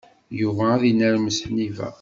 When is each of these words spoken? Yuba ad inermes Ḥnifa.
Yuba 0.41 0.63
ad 0.75 0.83
inermes 0.91 1.39
Ḥnifa. 1.47 1.89